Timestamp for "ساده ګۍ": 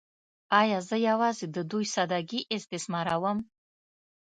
1.93-2.41